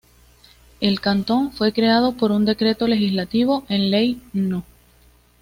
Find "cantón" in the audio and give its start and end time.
0.99-1.51